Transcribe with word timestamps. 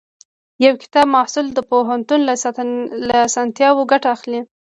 یو 0.65 0.73
کامیاب 0.81 1.07
محصل 1.15 1.45
د 1.53 1.59
پوهنتون 1.69 2.19
له 3.09 3.17
اسانتیاوو 3.27 3.89
ګټه 3.91 4.07
اخلي. 4.15 4.41